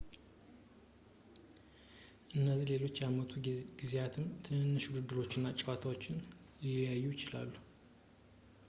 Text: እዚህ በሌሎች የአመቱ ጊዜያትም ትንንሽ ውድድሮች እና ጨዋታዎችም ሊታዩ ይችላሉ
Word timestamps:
እዚህ 2.35 2.47
በሌሎች 2.53 2.95
የአመቱ 3.01 3.31
ጊዜያትም 3.81 4.25
ትንንሽ 4.47 4.87
ውድድሮች 4.95 5.31
እና 5.41 5.53
ጨዋታዎችም 5.59 6.25
ሊታዩ 6.65 7.05
ይችላሉ 7.15 7.51